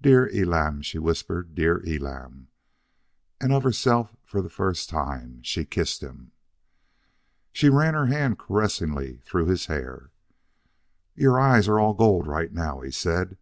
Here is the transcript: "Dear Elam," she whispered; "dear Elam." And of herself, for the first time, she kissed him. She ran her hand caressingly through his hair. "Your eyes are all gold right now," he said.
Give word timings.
"Dear 0.00 0.30
Elam," 0.32 0.80
she 0.82 0.96
whispered; 0.96 1.56
"dear 1.56 1.82
Elam." 1.84 2.46
And 3.40 3.52
of 3.52 3.64
herself, 3.64 4.16
for 4.24 4.40
the 4.40 4.48
first 4.48 4.88
time, 4.88 5.42
she 5.42 5.64
kissed 5.64 6.04
him. 6.04 6.30
She 7.52 7.68
ran 7.68 7.94
her 7.94 8.06
hand 8.06 8.38
caressingly 8.38 9.22
through 9.24 9.46
his 9.46 9.66
hair. 9.66 10.12
"Your 11.16 11.40
eyes 11.40 11.66
are 11.66 11.80
all 11.80 11.94
gold 11.94 12.28
right 12.28 12.52
now," 12.52 12.80
he 12.82 12.92
said. 12.92 13.38